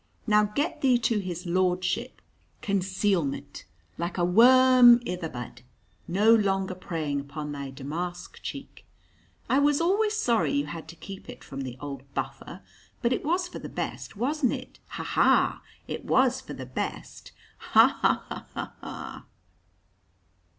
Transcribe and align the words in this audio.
Now 0.25 0.45
get 0.45 0.81
thee 0.81 0.97
to 0.97 1.19
his 1.19 1.45
lordship 1.45 2.23
concealment, 2.63 3.65
like 3.99 4.17
a 4.17 4.25
worm 4.25 4.99
i' 5.07 5.13
the 5.15 5.29
bud, 5.29 5.61
no 6.07 6.33
longer 6.33 6.73
preying 6.73 7.19
upon 7.19 7.51
thy 7.51 7.69
damask 7.69 8.41
cheek. 8.41 8.87
I 9.47 9.59
was 9.59 9.79
alway 9.79 10.09
sorry 10.09 10.53
you 10.53 10.65
had 10.65 10.87
to 10.87 10.95
keep 10.95 11.29
it 11.29 11.43
from 11.43 11.61
the 11.61 11.77
old 11.79 12.11
buffer. 12.15 12.63
But 13.03 13.13
it 13.13 13.23
was 13.23 13.47
for 13.47 13.59
the 13.59 13.69
best, 13.69 14.15
wasn't 14.15 14.53
it? 14.53 14.79
ha! 14.87 15.03
ha! 15.03 15.61
it 15.87 16.03
was 16.03 16.41
for 16.41 16.55
the 16.55 16.65
best! 16.65 17.31
Ha! 17.59 17.99
ha! 18.01 18.25
ha! 18.27 18.47
ha! 18.55 18.73
ha!" 18.81 19.25